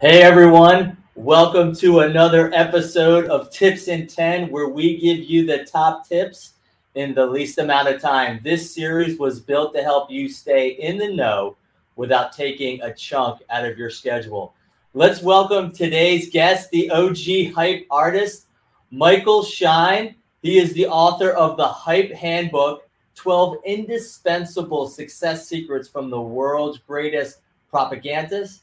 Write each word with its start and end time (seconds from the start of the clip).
Hey 0.00 0.22
everyone, 0.22 0.96
welcome 1.16 1.74
to 1.74 1.98
another 1.98 2.52
episode 2.54 3.24
of 3.24 3.50
Tips 3.50 3.88
in 3.88 4.06
10, 4.06 4.48
where 4.48 4.68
we 4.68 4.96
give 4.96 5.28
you 5.28 5.44
the 5.44 5.64
top 5.64 6.08
tips 6.08 6.52
in 6.94 7.14
the 7.14 7.26
least 7.26 7.58
amount 7.58 7.88
of 7.88 8.00
time. 8.00 8.38
This 8.44 8.72
series 8.72 9.18
was 9.18 9.40
built 9.40 9.74
to 9.74 9.82
help 9.82 10.08
you 10.08 10.28
stay 10.28 10.68
in 10.68 10.98
the 10.98 11.12
know 11.12 11.56
without 11.96 12.32
taking 12.32 12.80
a 12.80 12.94
chunk 12.94 13.42
out 13.50 13.66
of 13.66 13.76
your 13.76 13.90
schedule. 13.90 14.54
Let's 14.94 15.20
welcome 15.20 15.72
today's 15.72 16.30
guest, 16.30 16.70
the 16.70 16.88
OG 16.90 17.52
hype 17.52 17.84
artist, 17.90 18.46
Michael 18.92 19.42
Schein. 19.42 20.14
He 20.42 20.58
is 20.58 20.72
the 20.74 20.86
author 20.86 21.30
of 21.30 21.56
the 21.56 21.66
Hype 21.66 22.12
Handbook 22.12 22.88
12 23.16 23.56
Indispensable 23.64 24.86
Success 24.86 25.48
Secrets 25.48 25.88
from 25.88 26.08
the 26.08 26.20
World's 26.20 26.78
Greatest 26.78 27.38
Propagandists 27.68 28.62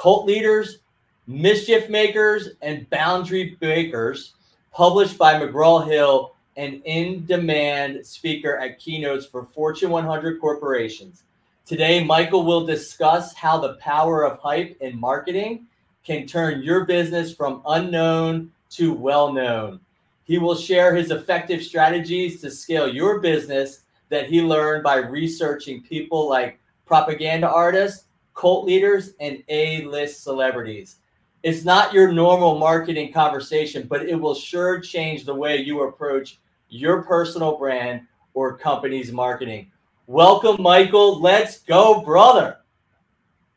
Cult 0.00 0.24
Leaders, 0.24 0.78
Mischief 1.26 1.90
Makers, 1.90 2.48
and 2.62 2.88
Boundary 2.88 3.58
Breakers, 3.60 4.32
published 4.72 5.18
by 5.18 5.34
McGraw 5.34 5.86
Hill, 5.86 6.34
an 6.56 6.80
in 6.86 7.26
demand 7.26 8.06
speaker 8.06 8.56
at 8.56 8.78
keynotes 8.78 9.26
for 9.26 9.44
Fortune 9.44 9.90
100 9.90 10.40
corporations. 10.40 11.24
Today, 11.66 12.02
Michael 12.02 12.44
will 12.44 12.64
discuss 12.64 13.34
how 13.34 13.58
the 13.58 13.74
power 13.74 14.24
of 14.24 14.38
hype 14.38 14.74
in 14.80 14.98
marketing 14.98 15.66
can 16.02 16.26
turn 16.26 16.62
your 16.62 16.86
business 16.86 17.34
from 17.34 17.60
unknown 17.66 18.50
to 18.70 18.94
well 18.94 19.30
known. 19.34 19.80
He 20.24 20.38
will 20.38 20.56
share 20.56 20.94
his 20.94 21.10
effective 21.10 21.62
strategies 21.62 22.40
to 22.40 22.50
scale 22.50 22.88
your 22.88 23.20
business 23.20 23.82
that 24.08 24.30
he 24.30 24.40
learned 24.40 24.82
by 24.82 24.96
researching 24.96 25.82
people 25.82 26.26
like 26.26 26.58
propaganda 26.86 27.50
artists, 27.50 28.06
cult 28.40 28.64
leaders, 28.64 29.12
and 29.20 29.42
A 29.48 29.84
list 29.84 30.22
celebrities. 30.24 30.96
It's 31.42 31.62
not 31.62 31.92
your 31.92 32.10
normal 32.10 32.58
marketing 32.58 33.12
conversation, 33.12 33.86
but 33.86 34.08
it 34.08 34.14
will 34.14 34.34
sure 34.34 34.80
change 34.80 35.26
the 35.26 35.34
way 35.34 35.58
you 35.58 35.82
approach 35.82 36.38
your 36.70 37.02
personal 37.02 37.58
brand 37.58 38.00
or 38.32 38.56
company's 38.56 39.12
marketing. 39.12 39.70
Welcome, 40.06 40.62
Michael. 40.62 41.20
Let's 41.20 41.58
go, 41.58 42.00
brother. 42.00 42.56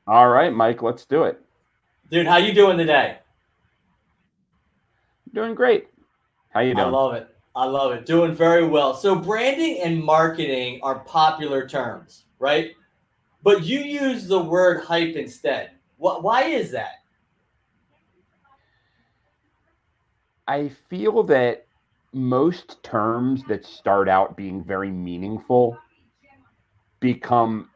All 0.06 0.28
right, 0.28 0.52
Mike, 0.52 0.82
let's 0.82 1.06
do 1.06 1.24
it. 1.24 1.40
Dude, 2.12 2.28
how 2.28 2.38
you 2.38 2.54
doing 2.54 2.78
today? 2.78 3.20
Doing 5.34 5.56
great. 5.56 5.88
How 6.50 6.60
you 6.60 6.76
doing? 6.76 6.88
I 6.88 6.90
love 6.90 7.14
it. 7.14 7.30
I 7.56 7.66
love 7.66 7.94
it. 7.94 8.06
Doing 8.06 8.36
very 8.36 8.68
well. 8.68 8.94
So 8.94 9.16
branding 9.16 9.80
and 9.82 10.04
marketing 10.04 10.82
are 10.84 11.00
popular 11.00 11.66
terms, 11.68 12.26
right? 12.38 12.74
But 13.44 13.64
you 13.64 13.80
use 13.80 14.28
the 14.28 14.42
word 14.42 14.84
hype 14.84 15.16
instead. 15.16 15.72
What 15.98 16.24
why 16.24 16.44
is 16.44 16.72
that? 16.72 17.04
I 20.48 20.70
feel 20.90 21.24
that 21.24 21.68
most 22.14 22.82
terms 22.84 23.44
that 23.48 23.66
start 23.66 24.08
out 24.08 24.38
being 24.38 24.64
very 24.64 24.92
meaningful 24.92 25.78
become 27.00 27.70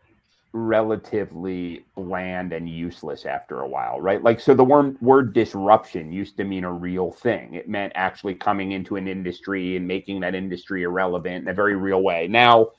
relatively 0.54 1.86
bland 1.96 2.54
and 2.54 2.70
useless 2.70 3.26
after 3.26 3.62
a 3.62 3.68
while, 3.68 4.00
right? 4.00 4.24
Like, 4.24 4.40
so 4.40 4.54
the 4.54 4.64
word, 4.64 5.00
word 5.02 5.34
disruption 5.34 6.12
used 6.12 6.38
to 6.38 6.44
mean 6.44 6.64
a 6.64 6.72
real 6.72 7.12
thing. 7.12 7.54
It 7.54 7.70
meant 7.70 7.94
actually 7.96 8.36
coming 8.36 8.72
into 8.72 8.96
an 8.96 9.08
industry 9.08 9.76
and 9.76 9.88
making 9.88 10.22
that 10.22 10.36
industry 10.36 10.84
irrelevant 10.84 11.44
in 11.44 11.48
a 11.48 11.54
very 11.54 11.76
real 11.76 12.02
way. 12.02 12.28
Now, 12.28 12.70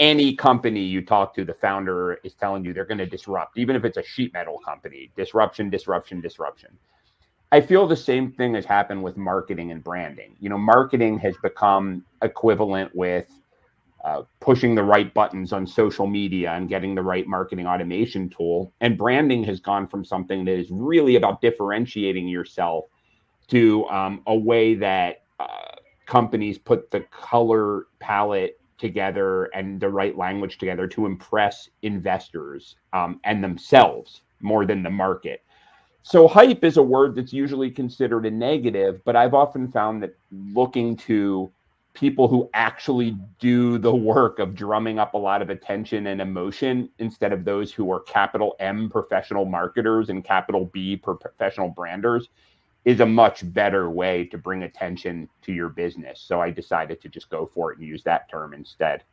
any 0.00 0.34
company 0.34 0.80
you 0.80 1.02
talk 1.04 1.34
to, 1.34 1.44
the 1.44 1.54
founder 1.54 2.14
is 2.24 2.34
telling 2.34 2.64
you 2.64 2.72
they're 2.72 2.86
going 2.86 2.98
to 2.98 3.06
disrupt, 3.06 3.58
even 3.58 3.76
if 3.76 3.84
it's 3.84 3.98
a 3.98 4.02
sheet 4.02 4.32
metal 4.32 4.58
company. 4.58 5.12
Disruption, 5.14 5.68
disruption, 5.68 6.20
disruption. 6.22 6.70
I 7.52 7.60
feel 7.60 7.86
the 7.86 7.96
same 7.96 8.32
thing 8.32 8.54
has 8.54 8.64
happened 8.64 9.02
with 9.02 9.16
marketing 9.16 9.72
and 9.72 9.84
branding. 9.84 10.36
You 10.40 10.48
know, 10.48 10.58
marketing 10.58 11.18
has 11.18 11.36
become 11.42 12.04
equivalent 12.22 12.94
with 12.94 13.28
uh, 14.04 14.22
pushing 14.40 14.74
the 14.74 14.82
right 14.82 15.12
buttons 15.12 15.52
on 15.52 15.66
social 15.66 16.06
media 16.06 16.52
and 16.52 16.68
getting 16.68 16.94
the 16.94 17.02
right 17.02 17.26
marketing 17.26 17.66
automation 17.66 18.30
tool. 18.30 18.72
And 18.80 18.96
branding 18.96 19.44
has 19.44 19.60
gone 19.60 19.86
from 19.86 20.04
something 20.04 20.44
that 20.46 20.54
is 20.54 20.68
really 20.70 21.16
about 21.16 21.42
differentiating 21.42 22.26
yourself 22.26 22.86
to 23.48 23.86
um, 23.88 24.22
a 24.26 24.34
way 24.34 24.76
that 24.76 25.24
uh, 25.38 25.74
companies 26.06 26.56
put 26.56 26.90
the 26.90 27.00
color 27.10 27.88
palette 27.98 28.59
together 28.80 29.44
and 29.54 29.80
the 29.80 29.88
right 29.88 30.16
language 30.16 30.58
together 30.58 30.88
to 30.88 31.06
impress 31.06 31.68
investors 31.82 32.76
um, 32.92 33.20
and 33.24 33.44
themselves 33.44 34.22
more 34.40 34.66
than 34.66 34.82
the 34.82 34.90
market. 34.90 35.44
So, 36.02 36.26
hype 36.26 36.64
is 36.64 36.78
a 36.78 36.82
word 36.82 37.14
that's 37.14 37.32
usually 37.32 37.70
considered 37.70 38.24
a 38.24 38.30
negative, 38.30 39.02
but 39.04 39.16
I've 39.16 39.34
often 39.34 39.70
found 39.70 40.02
that 40.02 40.16
looking 40.32 40.96
to 40.96 41.52
people 41.92 42.28
who 42.28 42.48
actually 42.54 43.16
do 43.38 43.76
the 43.76 43.94
work 43.94 44.38
of 44.38 44.54
drumming 44.54 44.98
up 44.98 45.14
a 45.14 45.18
lot 45.18 45.42
of 45.42 45.50
attention 45.50 46.06
and 46.06 46.20
emotion 46.20 46.88
instead 46.98 47.32
of 47.32 47.44
those 47.44 47.72
who 47.72 47.92
are 47.92 48.00
capital 48.00 48.54
M 48.60 48.88
professional 48.88 49.44
marketers 49.44 50.08
and 50.08 50.24
capital 50.24 50.66
B 50.72 50.96
professional 50.96 51.68
branders 51.68 52.28
is 52.90 52.98
a 52.98 53.06
much 53.06 53.40
better 53.52 53.88
way 53.88 54.24
to 54.24 54.36
bring 54.36 54.64
attention 54.64 55.28
to 55.42 55.52
your 55.52 55.68
business. 55.68 56.20
So 56.20 56.40
I 56.40 56.50
decided 56.50 57.00
to 57.02 57.08
just 57.08 57.30
go 57.30 57.46
for 57.46 57.70
it 57.70 57.78
and 57.78 57.86
use 57.86 58.02
that 58.02 58.28
term 58.28 58.52
instead. 58.52 59.04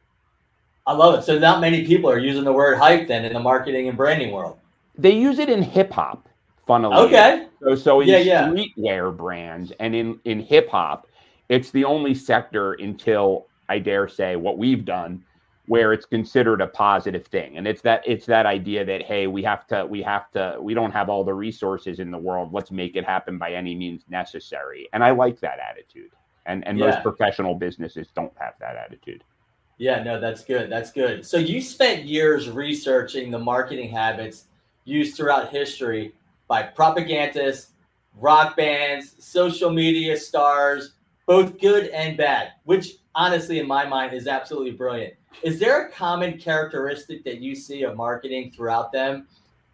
I 0.88 0.94
love 0.94 1.20
it. 1.20 1.24
So 1.24 1.38
not 1.38 1.62
many 1.62 1.86
people 1.86 2.10
are 2.10 2.18
using 2.18 2.44
the 2.44 2.52
word 2.52 2.80
hype 2.80 3.08
then 3.08 3.24
in 3.24 3.34
the 3.34 3.40
marketing 3.40 3.88
and 3.88 3.96
branding 3.96 4.32
world. 4.32 4.58
They 4.98 5.12
use 5.12 5.38
it 5.38 5.48
in 5.48 5.62
hip 5.62 5.92
hop, 5.92 6.28
funnily. 6.66 6.96
Okay. 6.96 7.48
So 7.62 7.76
so 7.76 8.02
in 8.02 8.08
yeah, 8.08 8.48
streetwear 8.48 9.12
yeah. 9.12 9.16
brands 9.16 9.72
and 9.80 9.94
in 9.94 10.20
in 10.26 10.40
hip 10.40 10.70
hop, 10.70 11.06
it's 11.50 11.70
the 11.70 11.86
only 11.86 12.16
sector 12.16 12.74
until 12.74 13.46
I 13.70 13.78
dare 13.78 14.08
say 14.08 14.38
what 14.38 14.58
we've 14.58 14.86
done 14.86 15.24
where 15.68 15.92
it's 15.92 16.06
considered 16.06 16.62
a 16.62 16.68
positive 16.68 17.28
thing. 17.28 17.58
And 17.58 17.68
it's 17.68 17.82
that 17.82 18.02
it's 18.06 18.26
that 18.26 18.46
idea 18.46 18.86
that 18.86 19.04
hey 19.04 19.28
we 19.28 19.44
have 19.44 19.68
to 19.68 19.86
we 19.86 20.02
have 20.02 20.32
to 20.32 20.58
we 20.60 20.74
don't 20.74 20.92
have 20.92 21.10
all 21.10 21.24
the 21.24 21.34
resources 21.34 22.00
in 22.00 22.10
the 22.10 22.18
world. 22.18 22.54
Let's 22.54 22.72
make 22.72 22.96
it 22.96 23.06
happen 23.06 23.38
by 23.38 23.52
any 23.52 23.76
means 23.76 24.04
necessary. 24.10 24.88
And 24.94 25.04
i 25.04 25.12
like 25.12 25.40
that 25.42 25.60
attitude. 25.60 26.12
And 26.46 26.66
and 26.66 26.80
yeah. 26.80 26.88
most 26.88 27.04
professional 27.04 27.54
businesses 27.54 28.08
don't 28.16 28.34
have 28.38 28.54
that 28.62 28.78
attitude. 28.78 29.24
Yeah 29.78 30.02
no 30.02 30.20
that's 30.22 30.44
good. 30.44 30.72
That's 30.72 30.92
good. 30.92 31.26
So 31.26 31.38
you 31.38 31.62
spent 31.62 32.06
years 32.06 32.50
researching 32.50 33.30
the 33.30 33.40
marketing 33.40 33.90
habits 33.90 34.46
used 34.86 35.18
throughout 35.18 35.50
history 35.50 36.14
by 36.48 36.64
propagandists 36.64 37.72
rock 38.16 38.56
bands 38.56 39.16
social 39.20 39.70
media 39.70 40.18
stars 40.18 40.94
both 41.28 41.60
good 41.60 41.90
and 41.90 42.18
bad 42.18 42.54
which 42.64 42.96
honestly 43.14 43.60
in 43.60 43.68
my 43.68 43.86
mind 43.86 44.14
is 44.14 44.28
absolutely 44.28 44.72
brilliant 44.72 45.14
is 45.44 45.60
there 45.60 45.86
a 45.86 45.92
common 45.92 46.38
characteristic 46.38 47.24
that 47.24 47.40
you 47.40 47.56
see 47.56 47.84
of 47.84 47.96
marketing 47.96 48.52
throughout 48.52 48.92
them 48.92 49.28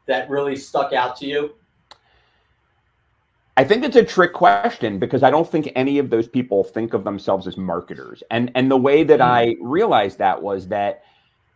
that 0.05 0.29
really 0.29 0.55
stuck 0.55 0.93
out 0.93 1.15
to 1.17 1.25
you? 1.25 1.55
I 3.55 3.63
think 3.63 3.83
it's 3.83 3.95
a 3.95 4.03
trick 4.03 4.33
question 4.33 4.97
because 4.97 5.21
I 5.21 5.29
don't 5.29 5.50
think 5.50 5.71
any 5.75 6.00
of 6.00 6.09
those 6.09 6.27
people 6.27 6.63
think 6.63 6.94
of 6.94 7.03
themselves 7.03 7.47
as 7.47 7.56
marketers. 7.56 8.23
And 8.31 8.51
and 8.56 8.69
the 8.69 8.77
way 8.77 9.03
that 9.03 9.19
hmm. 9.19 9.25
I 9.25 9.56
realized 9.61 10.17
that 10.17 10.41
was 10.41 10.67
that 10.69 11.03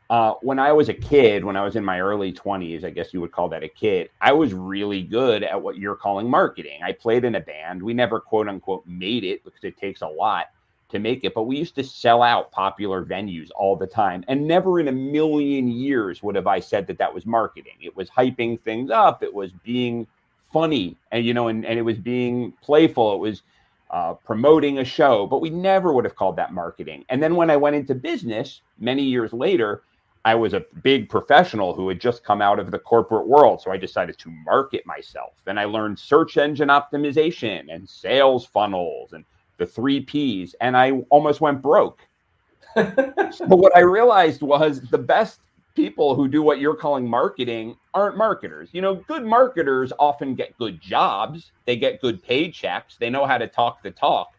uh, 0.10 0.34
when 0.42 0.58
I 0.58 0.72
was 0.72 0.88
a 0.88 0.94
kid, 0.94 1.44
when 1.44 1.58
I 1.58 1.64
was 1.64 1.76
in 1.76 1.84
my 1.84 2.00
early 2.00 2.32
20s, 2.32 2.86
I 2.86 2.90
guess 2.90 3.14
you 3.14 3.20
would 3.22 3.32
call 3.32 3.50
that 3.50 3.64
a 3.64 3.68
kid, 3.68 4.10
I 4.22 4.32
was 4.32 4.54
really 4.54 5.02
good 5.04 5.44
at 5.44 5.62
what 5.62 5.78
you're 5.78 5.96
calling 5.96 6.30
marketing. 6.30 6.82
I 6.82 6.94
played 6.94 7.26
in 7.26 7.36
a 7.36 7.42
band. 7.42 7.84
We 7.84 7.94
never 7.94 8.20
quote 8.20 8.48
unquote 8.48 8.86
made 8.88 9.26
it 9.26 9.44
because 9.44 9.64
it 9.64 9.78
takes 9.78 10.02
a 10.02 10.08
lot 10.08 10.48
to 10.90 11.00
make 11.00 11.26
it, 11.26 11.34
but 11.34 11.44
we 11.44 11.58
used 11.58 11.76
to 11.76 11.84
sell 11.84 12.24
out 12.24 12.52
popular 12.54 13.04
venues 13.04 13.50
all 13.58 13.76
the 13.76 13.88
time. 13.88 14.24
And 14.30 14.48
never 14.48 14.80
in 14.80 14.88
a 14.88 14.94
million 14.94 15.68
years 15.68 16.24
would 16.24 16.36
have 16.36 16.48
I 16.48 16.62
said 16.62 16.88
that 16.88 16.98
that 17.00 17.14
was 17.14 17.26
marketing. 17.26 17.76
It 17.82 17.96
was 17.96 18.10
hyping 18.10 18.62
things 18.62 18.90
up, 18.90 19.22
it 19.22 19.34
was 19.34 19.52
being 19.66 20.08
funny, 20.54 20.96
and 21.12 21.26
you 21.26 21.34
know, 21.34 21.50
and, 21.50 21.66
and 21.66 21.78
it 21.78 21.82
was 21.82 21.98
being 21.98 22.54
playful, 22.62 23.14
it 23.14 23.20
was 23.20 23.44
uh, 23.90 24.14
promoting 24.14 24.80
a 24.80 24.86
show, 24.86 25.28
but 25.28 25.42
we 25.42 25.50
never 25.50 25.92
would 25.92 26.06
have 26.06 26.16
called 26.16 26.38
that 26.38 26.54
marketing. 26.54 27.04
And 27.10 27.22
then 27.22 27.36
when 27.36 27.50
I 27.50 27.58
went 27.58 27.76
into 27.76 27.94
business 27.94 28.62
many 28.80 29.04
years 29.04 29.34
later, 29.34 29.84
I 30.28 30.36
was 30.36 30.54
a 30.54 30.66
big 30.84 31.08
professional 31.08 31.74
who 31.74 31.88
had 31.88 32.02
just 32.02 32.26
come 32.26 32.42
out 32.42 32.60
of 32.60 32.70
the 32.70 32.80
corporate 32.80 33.28
world. 33.28 33.62
So 33.62 33.72
I 33.72 33.78
decided 33.78 34.18
to 34.18 34.30
market 34.44 34.86
myself. 34.86 35.32
And 35.46 35.58
I 35.58 35.64
learned 35.64 35.98
search 35.98 36.36
engine 36.36 36.68
optimization 36.68 37.74
and 37.74 37.88
sales 37.88 38.46
funnels 38.46 39.14
and 39.14 39.24
the 39.56 39.66
three 39.66 40.02
P's, 40.02 40.54
and 40.60 40.76
I 40.76 40.92
almost 41.12 41.40
went 41.40 41.62
broke. 41.62 42.06
but 42.76 43.40
what 43.40 43.74
I 43.74 43.80
realized 43.80 44.42
was 44.42 44.82
the 44.82 44.98
best 44.98 45.40
people 45.76 46.14
who 46.14 46.28
do 46.28 46.44
what 46.44 46.60
you're 46.60 46.76
calling 46.76 47.10
marketing 47.10 47.78
aren't 47.94 48.18
marketers. 48.18 48.70
You 48.74 48.82
know, 48.82 48.96
good 48.96 49.26
marketers 49.26 49.94
often 49.98 50.36
get 50.36 50.58
good 50.58 50.82
jobs, 50.82 51.54
they 51.64 51.78
get 51.78 52.02
good 52.02 52.22
paychecks, 52.22 52.98
they 53.00 53.10
know 53.10 53.26
how 53.26 53.38
to 53.38 53.48
talk 53.48 53.82
the 53.82 53.92
talk. 53.92 54.34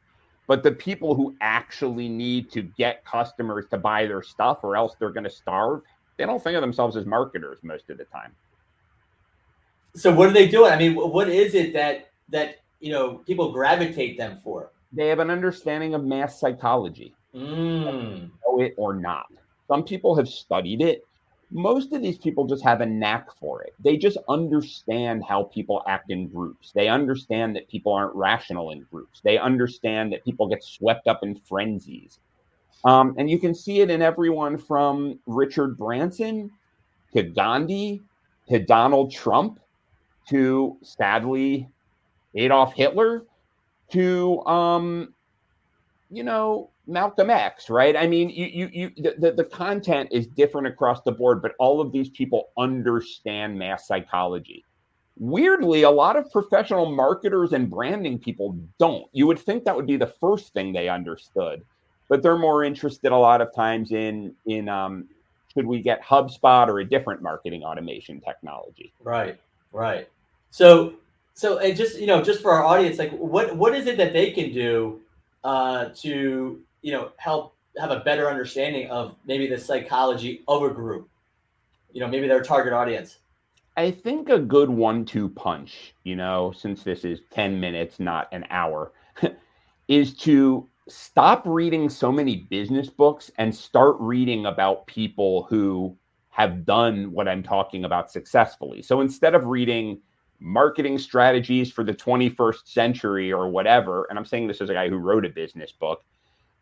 But 0.49 0.62
the 0.62 0.73
people 0.73 1.15
who 1.15 1.37
actually 1.43 2.09
need 2.09 2.50
to 2.53 2.62
get 2.62 3.05
customers 3.05 3.67
to 3.71 3.77
buy 3.77 4.06
their 4.06 4.23
stuff 4.23 4.61
or 4.65 4.77
else 4.77 4.97
they're 4.99 5.12
going 5.12 5.25
to 5.25 5.31
starve, 5.31 5.83
they 6.17 6.25
don't 6.25 6.43
think 6.43 6.56
of 6.56 6.62
themselves 6.62 6.97
as 6.97 7.05
marketers 7.05 7.59
most 7.62 7.91
of 7.91 7.99
the 7.99 8.05
time. 8.05 8.33
So 9.95 10.12
what 10.12 10.29
are 10.29 10.33
they 10.33 10.49
doing? 10.49 10.73
I 10.73 10.79
mean, 10.79 10.97
what 10.97 11.29
is 11.29 11.55
it 11.55 11.75
that 11.75 12.11
that 12.31 12.56
you 12.81 12.91
know 12.91 13.19
people 13.19 13.53
gravitate 13.53 14.17
them 14.17 14.39
for? 14.43 14.71
They 14.93 15.09
have 15.09 15.19
an 15.19 15.31
understanding 15.31 15.95
of 15.95 16.05
mass 16.05 16.41
psychology, 16.41 17.15
mm. 17.35 18.31
know 18.47 18.61
it 18.61 18.75
or 18.79 18.95
not. 18.95 19.27
Some 19.67 19.85
people 19.85 20.17
have 20.17 20.29
studied 20.29 20.81
it. 20.81 21.05
Most 21.50 21.93
of 21.93 22.03
these 22.03 22.19
people 22.19 22.47
just 22.47 22.62
have 22.62 22.83
a 22.83 22.87
knack 22.87 23.33
for 23.35 23.62
it. 23.62 23.75
They 23.83 23.97
just 23.97 24.19
understand 24.29 25.25
how 25.25 25.45
people 25.45 25.83
act 25.87 26.11
in 26.11 26.29
groups. 26.29 26.73
They 26.73 26.89
understand 26.89 27.56
that 27.56 27.69
people 27.69 27.93
aren't 27.93 28.15
rational 28.15 28.71
in 28.71 28.87
groups. 28.91 29.21
They 29.23 29.39
understand 29.39 30.12
that 30.12 30.25
people 30.25 30.47
get 30.47 30.62
swept 30.62 31.09
up 31.09 31.23
in 31.23 31.35
frenzies. 31.35 32.19
Um, 32.85 33.15
and 33.19 33.31
you 33.31 33.39
can 33.39 33.55
see 33.55 33.81
it 33.81 33.91
in 33.91 34.03
everyone 34.03 34.59
from 34.59 35.19
Richard 35.27 35.77
Branson 35.77 36.50
to 37.15 37.23
Gandhi 37.23 38.03
to 38.49 38.59
Donald 38.59 39.11
Trump 39.11 39.59
to 40.29 40.77
sadly 40.83 41.69
Adolf 42.35 42.75
Hitler 42.75 43.25
to 43.91 44.45
um, 44.45 45.15
you 46.11 46.23
know 46.23 46.71
Malcolm 46.88 47.29
X, 47.29 47.69
right? 47.69 47.94
I 47.96 48.06
mean, 48.06 48.31
you 48.31 48.46
you 48.46 48.70
you 48.73 49.14
the, 49.19 49.32
the, 49.32 49.44
content 49.44 50.08
is 50.11 50.26
different 50.26 50.67
across 50.67 51.02
the 51.02 51.12
board, 51.12 51.43
but 51.43 51.52
all 51.58 51.81
of 51.81 51.93
these 51.93 52.08
people 52.08 52.49
understand 52.56 53.58
mass 53.58 53.87
psychology. 53.87 54.64
Weirdly, 55.19 55.82
a 55.82 55.90
lot 55.90 56.17
of 56.17 56.31
professional 56.32 56.90
marketers 56.90 57.52
and 57.52 57.69
branding 57.69 58.19
people 58.19 58.56
don't. 58.79 59.06
You 59.12 59.26
would 59.26 59.38
think 59.38 59.64
that 59.64 59.76
would 59.76 59.87
be 59.87 59.96
the 59.96 60.06
first 60.06 60.52
thing 60.55 60.73
they 60.73 60.88
understood, 60.88 61.62
but 62.08 62.23
they're 62.23 62.38
more 62.38 62.64
interested 62.64 63.12
a 63.12 63.17
lot 63.17 63.43
of 63.43 63.55
times 63.55 63.93
in 63.93 64.35
in 64.46 64.69
um, 64.69 65.08
should 65.52 65.67
we 65.67 65.82
get 65.82 66.02
HubSpot 66.02 66.69
or 66.69 66.81
a 66.81 66.85
different 66.85 67.20
marketing 67.20 67.64
automation 67.64 68.20
technology? 68.20 68.93
Right, 69.02 69.38
right. 69.73 70.08
So 70.50 70.94
so 71.35 71.58
and 71.58 71.76
just 71.76 71.99
you 71.99 72.06
know 72.06 72.23
just 72.23 72.40
for 72.40 72.50
our 72.52 72.64
audience, 72.64 72.99
like 72.99 73.12
what 73.12 73.55
what 73.55 73.75
is 73.75 73.87
it 73.87 73.99
that 73.99 74.14
they 74.14 74.31
can 74.31 74.52
do 74.52 75.00
uh, 75.44 75.90
to 75.96 76.62
you 76.82 76.92
know 76.92 77.12
help 77.16 77.56
have 77.78 77.90
a 77.90 78.00
better 78.00 78.28
understanding 78.28 78.88
of 78.90 79.16
maybe 79.26 79.46
the 79.46 79.58
psychology 79.58 80.42
of 80.48 80.62
a 80.62 80.70
group? 80.70 81.08
You 81.92 82.00
know, 82.00 82.08
maybe 82.08 82.28
their 82.28 82.42
target 82.42 82.72
audience. 82.72 83.19
I 83.76 83.92
think 83.92 84.28
a 84.28 84.40
good 84.40 84.69
one-two 84.69 85.28
punch, 85.30 85.94
you 86.02 86.16
know, 86.16 86.52
since 86.56 86.82
this 86.82 87.04
is 87.04 87.20
ten 87.30 87.60
minutes, 87.60 88.00
not 88.00 88.28
an 88.32 88.44
hour, 88.50 88.92
is 89.88 90.16
to 90.19 90.69
stop 90.88 91.42
reading 91.44 91.88
so 91.88 92.10
many 92.10 92.46
business 92.50 92.88
books 92.88 93.30
and 93.38 93.54
start 93.54 93.96
reading 94.00 94.46
about 94.46 94.86
people 94.86 95.44
who 95.44 95.96
have 96.30 96.64
done 96.64 97.12
what 97.12 97.28
I'm 97.28 97.42
talking 97.42 97.84
about 97.84 98.10
successfully. 98.10 98.80
So 98.82 99.00
instead 99.00 99.34
of 99.34 99.46
reading 99.46 100.00
marketing 100.40 100.98
strategies 100.98 101.72
for 101.72 101.84
the 101.84 101.92
21st 101.92 102.66
century 102.66 103.32
or 103.32 103.48
whatever, 103.48 104.06
and 104.08 104.19
I'm 104.19 104.25
saying 104.25 104.46
this 104.46 104.60
as 104.60 104.70
a 104.70 104.75
guy 104.75 104.88
who 104.88 104.96
wrote 104.96 105.26
a 105.26 105.30
business 105.30 105.72
book, 105.72 106.04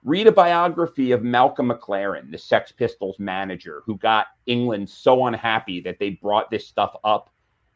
read 0.06 0.28
a 0.28 0.32
biography 0.32 1.10
of 1.10 1.24
Malcolm 1.24 1.68
McLaren, 1.68 2.30
the 2.30 2.38
Sex 2.38 2.70
Pistols 2.70 3.18
manager, 3.18 3.82
who 3.84 3.98
got 3.98 4.28
England 4.46 4.88
so 4.88 5.26
unhappy 5.26 5.80
that 5.80 5.98
they 5.98 6.10
brought 6.10 6.48
this 6.48 6.66
stuff 6.66 6.94
up 7.02 7.28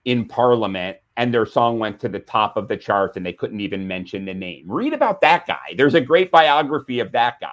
in 0.05 0.25
Parliament 0.25 0.97
and 1.17 1.35
their 1.35 1.45
song 1.45 1.81
went 1.81 1.99
to 2.01 2.09
the 2.09 2.21
top 2.21 2.57
of 2.57 2.69
the 2.69 2.77
charts 2.77 3.17
and 3.17 3.27
they 3.27 3.33
couldn't 3.33 3.61
even 3.61 3.87
mention 3.87 4.25
the 4.25 4.33
name. 4.33 4.65
Read 4.71 4.95
about 4.95 5.21
that 5.23 5.45
guy. 5.45 5.75
There's 5.77 5.95
a 5.95 6.01
great 6.01 6.31
biography 6.31 7.01
of 7.01 7.11
that 7.13 7.41
guy. 7.41 7.49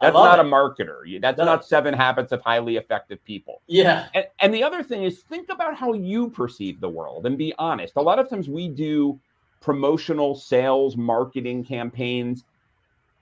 That's 0.00 0.14
not 0.14 0.38
it. 0.38 0.46
a 0.46 0.48
marketer. 0.48 1.20
That's 1.20 1.38
no. 1.38 1.44
not 1.46 1.64
seven 1.64 1.94
habits 1.94 2.30
of 2.30 2.42
highly 2.42 2.76
effective 2.76 3.24
people. 3.24 3.62
Yeah. 3.66 4.08
And, 4.14 4.26
and 4.40 4.54
the 4.54 4.62
other 4.62 4.82
thing 4.82 5.04
is 5.04 5.20
think 5.22 5.48
about 5.48 5.74
how 5.74 5.94
you 5.94 6.28
perceive 6.28 6.80
the 6.80 6.88
world 6.88 7.24
and 7.24 7.36
be 7.36 7.54
honest. 7.58 7.94
A 7.96 8.02
lot 8.02 8.18
of 8.18 8.28
times 8.28 8.48
we 8.48 8.68
do 8.68 9.18
promotional 9.60 10.34
sales 10.36 10.96
marketing 10.98 11.64
campaigns 11.64 12.44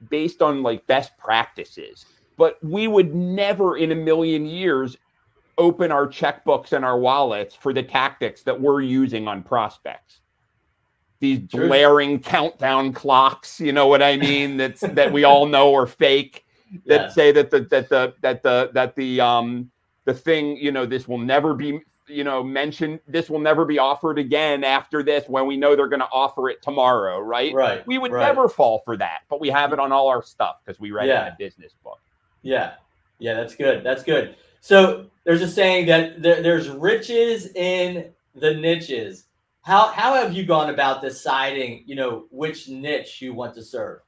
based 0.09 0.43
on 0.43 0.63
like 0.63 0.87
best 0.87 1.17
practices, 1.19 2.07
but 2.37 2.63
we 2.63 2.89
would 2.89 3.15
never 3.15 3.77
in 3.77 3.93
a 3.93 3.95
million 3.95 4.47
years 4.47 4.97
open 5.59 5.91
our 5.91 6.07
checkbooks 6.07 6.73
and 6.73 6.85
our 6.85 6.99
wallets 6.99 7.55
for 7.55 7.73
the 7.73 7.83
tactics 7.83 8.43
that 8.43 8.61
we're 8.61 8.83
using 8.83 9.27
on 9.27 9.43
prospects. 9.43 10.21
These 11.19 11.41
blaring 11.41 12.21
countdown 12.21 12.93
clocks 12.93 13.59
you 13.59 13.73
know 13.73 13.87
what 13.87 14.03
i 14.03 14.19
mean 14.19 14.59
that's 14.59 14.83
that 14.83 15.11
we 15.11 15.25
all 15.25 15.47
know 15.47 15.75
are 15.75 15.87
fake 15.87 16.45
that 16.85 17.01
yeah. 17.01 17.09
say 17.09 17.33
that 17.33 17.51
the 17.51 17.61
that 17.61 17.89
the 17.89 18.15
that 18.21 18.43
the 18.43 18.71
that 18.75 18.95
the 18.97 19.21
um 19.21 19.71
the 20.05 20.15
thing 20.15 20.57
you 20.57 20.73
know 20.73 20.85
this 20.85 21.09
will 21.09 21.19
never 21.19 21.55
be 21.55 21.81
you 22.09 22.25
know 22.25 22.43
mention 22.43 23.01
this 23.09 23.29
will 23.29 23.41
never 23.41 23.65
be 23.65 23.79
offered 23.79 24.19
again 24.19 24.65
after 24.65 25.03
this 25.03 25.29
when 25.29 25.47
we 25.47 25.57
know 25.57 25.75
they're 25.75 25.89
going 25.89 26.01
to 26.01 26.09
offer 26.13 26.49
it 26.49 26.63
tomorrow 26.63 27.19
right 27.19 27.53
right 27.53 27.87
we 27.87 27.99
would 27.99 28.13
right. 28.13 28.27
never 28.27 28.49
fall 28.49 28.83
for 28.85 28.97
that 28.97 29.21
but 29.29 29.41
we 29.41 29.49
have 29.49 29.73
it 29.73 29.79
on 29.79 29.91
all 29.91 30.09
our 30.09 30.23
stuff 30.23 30.57
because 30.65 30.79
we 30.79 30.91
read 30.93 31.09
yeah. 31.09 31.25
it 31.25 31.27
in 31.27 31.33
a 31.33 31.37
business 31.37 31.73
book 31.83 31.99
yeah 32.43 32.75
yeah 33.19 33.35
that's 33.35 33.55
good 33.55 33.83
that's 33.83 34.03
good 34.03 34.37
so 34.61 35.07
there's 35.23 35.43
a 35.43 35.49
saying 35.49 35.87
that 35.87 36.23
there, 36.23 36.43
there's 36.43 36.69
riches 36.69 37.53
in 37.55 38.11
the 38.35 38.55
niches. 38.55 39.27
How 39.63 39.89
how 39.89 40.15
have 40.15 40.33
you 40.33 40.45
gone 40.45 40.71
about 40.71 41.03
deciding, 41.03 41.83
you 41.87 41.97
know, 41.97 42.27
which 42.31 42.69
niche 42.69 43.21
you 43.21 43.35
want 43.35 43.55
to 43.55 43.63
serve? 43.63 44.01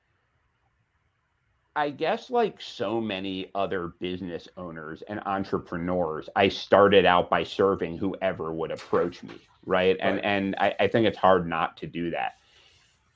I 1.79 1.91
guess 1.91 2.29
like 2.29 2.61
so 2.61 3.01
many 3.01 3.53
other 3.55 3.93
business 4.01 4.49
owners 4.57 5.03
and 5.03 5.21
entrepreneurs, 5.27 6.29
I 6.35 6.49
started 6.49 7.07
out 7.07 7.31
by 7.31 7.45
serving 7.45 7.99
whoever 7.99 8.53
would 8.53 8.73
approach 8.73 9.23
me, 9.23 9.37
right? 9.65 9.97
And 10.01 10.17
right. 10.17 10.25
and 10.25 10.57
I, 10.59 10.75
I, 10.81 10.89
think 10.89 11.07
it's 11.07 11.17
hard 11.17 11.49
not 11.49 11.77
to 11.77 11.87
do 11.87 12.11
that. 12.11 12.33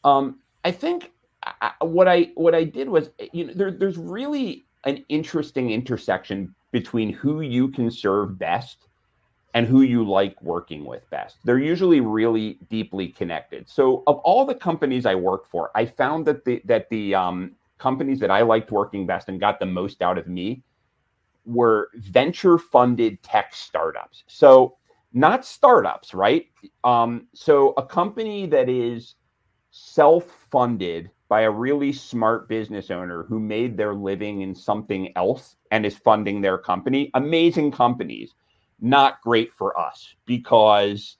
Um, 0.05 0.39
I 0.65 0.71
think 0.71 1.11
I, 1.43 1.73
what 1.81 2.07
I 2.07 2.31
what 2.37 2.55
I 2.55 2.63
did 2.63 2.89
was, 2.89 3.11
you 3.33 3.47
know, 3.47 3.53
there, 3.53 3.73
there's 3.73 3.99
really 3.99 4.65
an 4.85 5.05
interesting 5.09 5.73
intersection 5.73 6.55
between 6.71 7.13
who 7.13 7.41
you 7.41 7.67
can 7.67 7.91
serve 7.91 8.39
best 8.39 8.87
and 9.55 9.67
who 9.67 9.83
you 9.83 10.09
like 10.09 10.41
working 10.41 10.85
with 10.85 11.11
best. 11.11 11.39
They're 11.43 11.59
usually 11.59 11.99
really 11.99 12.61
deeply 12.71 13.09
connected. 13.09 13.69
So, 13.69 14.05
of 14.07 14.19
all 14.19 14.45
the 14.45 14.55
companies 14.55 15.05
I 15.05 15.17
worked 15.17 15.51
for, 15.51 15.73
I 15.75 15.85
found 15.85 16.27
that 16.27 16.45
the 16.45 16.63
that 16.65 16.89
the 16.91 17.17
um, 17.17 17.57
companies 17.83 18.21
that 18.21 18.31
I 18.31 18.43
liked 18.43 18.71
working 18.71 19.07
best 19.07 19.29
and 19.29 19.41
got 19.41 19.59
the 19.59 19.67
most 19.67 20.01
out 20.03 20.17
of 20.17 20.29
me 20.29 20.63
were 21.45 21.89
venture 21.97 22.57
funded 22.57 23.21
tech 23.23 23.55
startups. 23.55 24.23
So, 24.29 24.77
not 25.13 25.45
startups, 25.45 26.15
right? 26.15 26.47
Um, 26.85 27.27
so, 27.35 27.75
a 27.77 27.85
company 27.85 28.47
that 28.47 28.69
is 28.69 29.17
self 29.73 30.47
funded 30.51 31.11
by 31.29 31.43
a 31.43 31.51
really 31.51 31.93
smart 31.93 32.49
business 32.49 32.91
owner 32.91 33.25
who 33.25 33.41
made 33.41 33.77
their 33.77 33.95
living 33.95 34.43
in 34.43 34.55
something 34.55 35.13
else 35.17 35.57
and 35.71 35.85
is 35.85 35.97
funding 35.97 36.41
their 36.41 36.59
company. 36.59 37.11
Amazing 37.15 37.73
companies, 37.73 38.35
not 38.81 39.21
great 39.23 39.53
for 39.53 39.79
us 39.79 40.15
because 40.27 41.17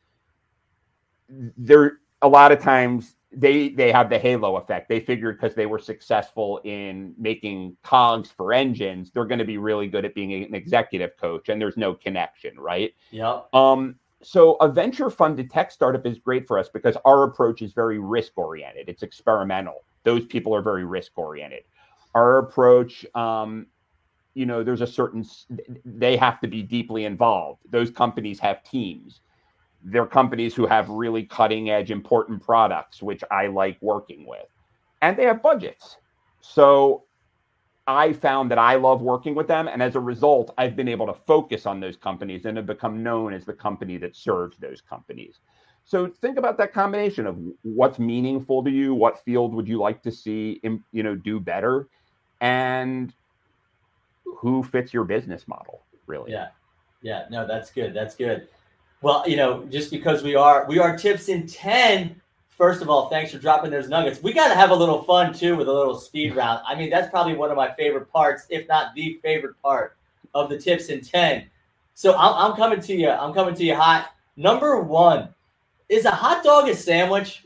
they're 1.57 1.99
a 2.21 2.29
lot 2.29 2.53
of 2.53 2.61
times 2.61 3.17
they 3.35 3.71
they 3.71 3.91
have 3.93 4.11
the 4.11 4.19
halo 4.19 4.57
effect. 4.57 4.89
They 4.89 5.01
figured 5.01 5.41
because 5.41 5.55
they 5.55 5.67
were 5.67 5.79
successful 5.79 6.61
in 6.65 7.15
making 7.19 7.77
cogs 7.83 8.31
for 8.31 8.53
engines, 8.53 9.11
they're 9.11 9.25
going 9.25 9.39
to 9.39 9.45
be 9.45 9.59
really 9.59 9.89
good 9.89 10.05
at 10.05 10.15
being 10.15 10.33
an 10.45 10.55
executive 10.55 11.17
coach, 11.17 11.49
and 11.49 11.61
there's 11.61 11.77
no 11.77 11.95
connection, 11.95 12.59
right? 12.59 12.95
Yeah. 13.11 13.41
Um, 13.53 13.97
so 14.23 14.55
a 14.61 14.69
venture 14.69 15.11
funded 15.11 15.51
tech 15.51 15.73
startup 15.73 16.07
is 16.07 16.19
great 16.19 16.47
for 16.47 16.59
us 16.59 16.69
because 16.69 16.97
our 17.05 17.25
approach 17.25 17.61
is 17.61 17.73
very 17.73 17.99
risk 17.99 18.33
oriented. 18.37 18.89
It's 18.89 19.03
experimental 19.03 19.85
those 20.05 20.25
people 20.27 20.55
are 20.55 20.63
very 20.63 20.85
risk 20.85 21.13
oriented. 21.17 21.65
Our 22.15 22.39
approach, 22.39 23.07
um, 23.15 23.67
you 24.35 24.47
know, 24.47 24.63
there's 24.63 24.81
a 24.81 24.87
certain, 24.87 25.25
they 25.85 26.17
have 26.17 26.41
to 26.41 26.49
be 26.49 26.63
deeply 26.63 27.05
involved. 27.05 27.61
Those 27.71 27.91
companies 27.91 28.39
have 28.41 28.63
teams. 28.65 29.21
They're 29.85 30.07
companies 30.07 30.55
who 30.55 30.67
have 30.67 30.89
really 30.89 31.25
cutting 31.25 31.71
edge, 31.71 31.91
important 31.91 32.43
products, 32.43 33.03
which 33.03 33.23
I 33.31 33.49
like 33.49 33.79
working 33.81 34.27
with. 34.27 34.47
And 35.01 35.17
they 35.17 35.25
have 35.25 35.43
budgets. 35.43 35.97
So 36.41 37.05
I 37.87 38.13
found 38.13 38.51
that 38.51 38.59
I 38.59 38.77
love 38.77 39.03
working 39.03 39.35
with 39.35 39.49
them. 39.49 39.67
And 39.67 39.83
as 39.83 39.97
a 39.97 40.01
result, 40.01 40.55
I've 40.57 40.77
been 40.77 40.89
able 40.89 41.07
to 41.07 41.15
focus 41.15 41.67
on 41.67 41.81
those 41.81 41.97
companies 41.97 42.45
and 42.45 42.57
have 42.57 42.67
become 42.67 43.03
known 43.03 43.33
as 43.35 43.45
the 43.45 43.53
company 43.53 43.97
that 43.99 44.15
serves 44.15 44.57
those 44.59 44.81
companies. 44.81 45.41
So 45.85 46.07
think 46.07 46.39
about 46.39 46.59
that 46.59 46.73
combination 46.73 47.27
of 47.27 47.37
what's 47.63 47.99
meaningful 47.99 48.63
to 48.63 48.71
you, 48.71 48.95
what 48.95 49.25
field 49.25 49.53
would 49.53 49.67
you 49.67 49.79
like 49.79 50.01
to 50.03 50.13
see, 50.13 50.61
you 50.93 51.03
know, 51.03 51.17
do 51.17 51.41
better, 51.41 51.89
and 52.41 53.13
who 54.25 54.63
fits 54.63 54.95
your 54.95 55.03
business 55.03 55.49
model, 55.49 55.83
really. 56.07 56.31
Yeah, 56.31 56.49
yeah, 57.03 57.25
no, 57.31 57.47
that's 57.49 57.73
good. 57.73 57.95
That's 57.95 58.15
good. 58.15 58.47
Well, 59.03 59.25
you 59.29 59.37
know, 59.37 59.65
just 59.65 59.91
because 59.91 60.23
we 60.23 60.37
are 60.37 60.65
we 60.69 60.79
are 60.79 60.97
tips 60.97 61.29
in 61.29 61.47
ten. 61.47 62.17
First 62.49 62.81
of 62.81 62.89
all, 62.89 63.09
thanks 63.09 63.33
for 63.33 63.39
dropping 63.39 63.73
those 63.73 63.89
nuggets. 63.89 64.23
We 64.23 64.33
got 64.33 64.49
to 64.49 64.55
have 64.55 64.71
a 64.71 64.75
little 64.75 65.03
fun 65.03 65.35
too 65.35 65.57
with 65.57 65.67
a 65.69 65.73
little 65.73 65.99
speed 65.99 66.37
round. 66.37 66.61
I 66.67 66.77
mean, 66.77 66.91
that's 66.91 67.11
probably 67.11 67.35
one 67.35 67.51
of 67.51 67.57
my 67.57 67.73
favorite 67.75 68.13
parts, 68.13 68.47
if 68.51 68.69
not 68.69 68.95
the 68.95 69.19
favorite 69.23 69.61
part 69.61 69.97
of 70.35 70.49
the 70.49 70.57
tips 70.57 70.87
in 70.87 71.01
ten. 71.01 71.47
So 71.95 72.15
I'm, 72.17 72.53
I'm 72.53 72.57
coming 72.57 72.81
to 72.81 72.95
you. 72.95 73.11
I'm 73.11 73.35
coming 73.35 73.55
to 73.57 73.65
you 73.65 73.75
hot. 73.75 74.11
Number 74.37 74.81
one 74.81 75.29
Is 75.89 76.05
a 76.05 76.11
hot 76.11 76.45
dog 76.45 76.69
a 76.69 76.75
sandwich? 76.75 77.45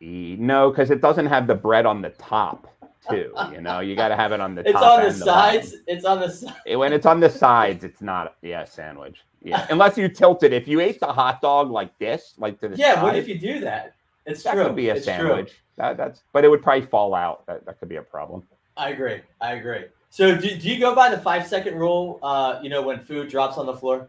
No, 0.00 0.70
because 0.70 0.90
it 0.90 1.02
doesn't 1.02 1.26
have 1.26 1.46
the 1.46 1.54
bread 1.54 1.84
on 1.84 2.00
the 2.00 2.10
top 2.10 2.68
too. 3.08 3.32
You 3.52 3.60
know, 3.60 3.80
you 3.80 3.96
got 3.96 4.08
to 4.08 4.16
have 4.16 4.32
it 4.32 4.40
on 4.40 4.54
the. 4.54 4.68
It's 4.68 4.80
on 4.80 5.02
the 5.02 5.12
sides. 5.12 5.72
The 5.72 5.78
it's 5.86 6.04
on 6.04 6.20
the 6.20 6.30
sides. 6.30 6.56
When 6.66 6.92
it's 6.92 7.06
on 7.06 7.20
the 7.20 7.30
sides, 7.30 7.84
it's 7.84 8.00
not. 8.00 8.36
Yeah, 8.42 8.64
sandwich. 8.64 9.20
Yeah, 9.42 9.66
unless 9.70 9.96
you 9.96 10.08
tilt 10.08 10.42
it. 10.42 10.52
If 10.52 10.68
you 10.68 10.80
ate 10.80 11.00
the 11.00 11.12
hot 11.12 11.40
dog 11.40 11.70
like 11.70 11.96
this, 11.98 12.34
like 12.38 12.60
to 12.60 12.68
the 12.68 12.76
yeah, 12.76 12.94
side, 12.94 13.02
what 13.02 13.16
if 13.16 13.28
you 13.28 13.38
do 13.38 13.60
that? 13.60 13.94
It's 14.26 14.42
that 14.42 14.54
true. 14.54 14.64
could 14.64 14.76
be 14.76 14.90
a 14.90 14.94
it's 14.94 15.04
sandwich. 15.04 15.54
That, 15.76 15.96
that's, 15.96 16.22
but 16.32 16.44
it 16.44 16.48
would 16.48 16.62
probably 16.62 16.86
fall 16.86 17.14
out. 17.14 17.46
That, 17.46 17.64
that 17.64 17.80
could 17.80 17.88
be 17.88 17.96
a 17.96 18.02
problem. 18.02 18.46
I 18.76 18.90
agree. 18.90 19.20
I 19.40 19.54
agree. 19.54 19.84
So, 20.10 20.36
do, 20.36 20.56
do 20.56 20.68
you 20.68 20.78
go 20.78 20.94
by 20.94 21.08
the 21.08 21.18
five 21.18 21.46
second 21.46 21.76
rule? 21.76 22.18
Uh, 22.22 22.60
you 22.62 22.68
know, 22.68 22.82
when 22.82 23.00
food 23.00 23.28
drops 23.28 23.56
on 23.56 23.66
the 23.66 23.74
floor. 23.74 24.08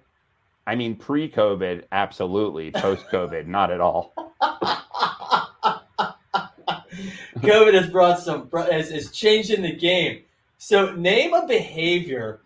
I 0.68 0.76
mean, 0.76 0.96
pre-COVID, 0.96 1.86
absolutely. 1.92 2.72
Post-COVID, 2.72 3.48
not 3.48 3.72
at 3.72 3.82
all. 3.82 4.14
COVID 7.42 7.74
has 7.74 7.90
brought 7.90 8.20
some 8.20 8.50
has 8.54 8.92
is 8.92 9.12
changing 9.12 9.62
the 9.62 9.76
game. 9.76 10.24
So 10.58 10.92
name 10.96 11.34
a 11.34 11.48
behavior 11.48 12.42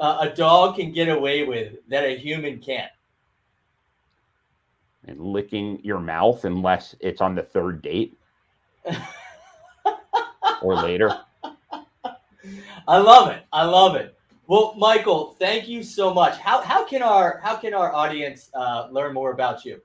uh, 0.00 0.18
a 0.20 0.30
dog 0.30 0.76
can 0.76 0.92
get 0.92 1.08
away 1.08 1.44
with 1.44 1.76
that 1.88 2.04
a 2.04 2.16
human 2.16 2.58
can't. 2.58 2.90
And 5.06 5.20
licking 5.20 5.80
your 5.82 6.00
mouth 6.00 6.44
unless 6.44 6.94
it's 7.00 7.20
on 7.20 7.34
the 7.34 7.42
third 7.42 7.82
date 7.82 8.18
or 10.62 10.74
later. 10.76 11.18
I 12.86 12.98
love 12.98 13.30
it. 13.30 13.44
I 13.52 13.64
love 13.64 13.96
it. 13.96 14.16
Well, 14.46 14.74
Michael, 14.76 15.36
thank 15.38 15.68
you 15.68 15.82
so 15.82 16.12
much. 16.12 16.36
How, 16.38 16.60
how 16.60 16.84
can 16.84 17.02
our 17.02 17.40
how 17.42 17.56
can 17.56 17.72
our 17.72 17.94
audience 17.94 18.50
uh, 18.54 18.88
learn 18.90 19.14
more 19.14 19.32
about 19.32 19.64
you? 19.64 19.80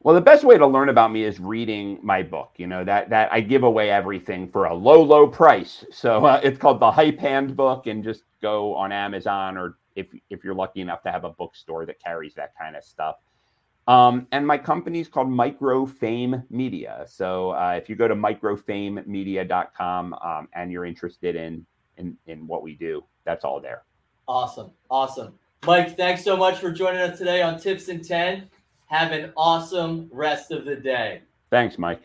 Well, 0.00 0.14
the 0.14 0.20
best 0.20 0.44
way 0.44 0.56
to 0.56 0.66
learn 0.66 0.90
about 0.90 1.10
me 1.10 1.24
is 1.24 1.40
reading 1.40 1.98
my 2.02 2.22
book. 2.22 2.52
You 2.56 2.68
know 2.68 2.84
that 2.84 3.10
that 3.10 3.32
I 3.32 3.40
give 3.40 3.64
away 3.64 3.90
everything 3.90 4.48
for 4.48 4.66
a 4.66 4.74
low, 4.74 5.02
low 5.02 5.26
price. 5.26 5.84
So 5.90 6.24
uh, 6.24 6.40
it's 6.42 6.58
called 6.58 6.78
the 6.78 6.90
Hype 6.90 7.18
Handbook, 7.18 7.88
and 7.88 8.04
just 8.04 8.22
go 8.40 8.74
on 8.76 8.92
Amazon 8.92 9.56
or 9.56 9.78
if 9.96 10.06
if 10.30 10.44
you're 10.44 10.54
lucky 10.54 10.80
enough 10.80 11.02
to 11.02 11.10
have 11.10 11.24
a 11.24 11.30
bookstore 11.30 11.84
that 11.86 12.00
carries 12.00 12.34
that 12.34 12.56
kind 12.56 12.76
of 12.76 12.84
stuff. 12.84 13.16
Um, 13.88 14.28
and 14.32 14.46
my 14.46 14.58
company 14.58 15.00
is 15.00 15.08
called 15.08 15.30
Micro 15.30 15.86
Fame 15.86 16.42
Media. 16.50 17.06
So 17.08 17.52
uh, 17.52 17.74
if 17.76 17.88
you 17.88 17.96
go 17.96 18.06
to 18.06 18.14
microfamemedia.com 18.14 20.12
um, 20.12 20.48
and 20.52 20.70
you're 20.70 20.84
interested 20.84 21.34
in, 21.34 21.66
in 21.96 22.16
in 22.26 22.46
what 22.46 22.62
we 22.62 22.74
do, 22.74 23.02
that's 23.24 23.44
all 23.44 23.60
there. 23.60 23.82
Awesome, 24.28 24.70
awesome, 24.90 25.34
Mike. 25.66 25.96
Thanks 25.96 26.22
so 26.22 26.36
much 26.36 26.58
for 26.58 26.70
joining 26.70 27.00
us 27.00 27.18
today 27.18 27.42
on 27.42 27.58
Tips 27.58 27.88
in 27.88 28.02
Ten. 28.02 28.48
Have 28.88 29.12
an 29.12 29.32
awesome 29.36 30.08
rest 30.10 30.50
of 30.50 30.64
the 30.64 30.74
day. 30.74 31.22
Thanks, 31.50 31.78
Mike. 31.78 32.00